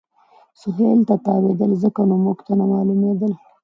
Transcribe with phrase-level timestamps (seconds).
[0.61, 3.31] سهېل ته تاوېدل، ځکه نو موږ ته نه معلومېدل.